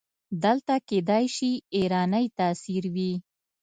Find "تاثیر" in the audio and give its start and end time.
2.37-2.83